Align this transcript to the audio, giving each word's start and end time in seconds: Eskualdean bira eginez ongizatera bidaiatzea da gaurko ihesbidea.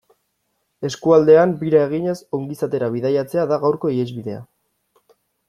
Eskualdean 0.87 1.53
bira 1.59 1.81
eginez 1.89 2.15
ongizatera 2.39 2.91
bidaiatzea 2.97 3.45
da 3.53 3.61
gaurko 3.67 3.93
ihesbidea. 3.99 4.41